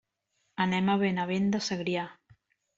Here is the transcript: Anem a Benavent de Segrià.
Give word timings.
Anem 0.65 0.89
a 0.95 0.97
Benavent 1.03 1.47
de 1.57 1.63
Segrià. 1.69 2.09